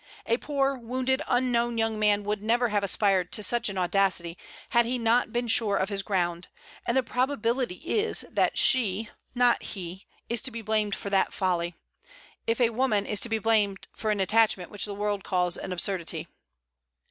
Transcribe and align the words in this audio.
A 0.25 0.37
poor, 0.37 0.75
wounded, 0.77 1.21
unknown 1.27 1.77
young 1.77 1.99
man 1.99 2.23
would 2.23 2.41
never 2.41 2.69
have 2.69 2.83
aspired 2.83 3.31
to 3.33 3.43
such 3.43 3.69
an 3.69 3.77
audacity 3.77 4.35
had 4.69 4.83
he 4.83 4.97
not 4.97 5.31
been 5.31 5.47
sure 5.47 5.77
of 5.77 5.89
his 5.89 6.01
ground; 6.01 6.47
and 6.87 6.97
the 6.97 7.03
probability 7.03 7.75
is 7.85 8.21
that 8.31 8.57
she, 8.57 9.11
not 9.35 9.61
he, 9.61 10.07
is 10.27 10.41
to 10.41 10.49
be 10.49 10.63
blamed 10.63 10.95
for 10.95 11.11
that 11.11 11.35
folly, 11.35 11.75
if 12.47 12.59
a 12.59 12.71
woman 12.71 13.05
is 13.05 13.19
to 13.19 13.29
be 13.29 13.37
blamed 13.37 13.87
for 13.95 14.09
an 14.09 14.19
attachment 14.19 14.71
which 14.71 14.85
the 14.85 14.95
world 14.95 15.23
calls 15.23 15.55
an 15.55 15.71
absurdity. 15.71 16.27